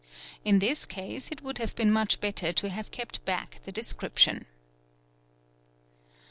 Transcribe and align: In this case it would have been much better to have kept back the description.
In 0.43 0.57
this 0.57 0.87
case 0.87 1.29
it 1.31 1.43
would 1.43 1.59
have 1.59 1.75
been 1.75 1.91
much 1.91 2.19
better 2.19 2.51
to 2.51 2.69
have 2.71 2.89
kept 2.89 3.23
back 3.23 3.59
the 3.65 3.71
description. 3.71 4.47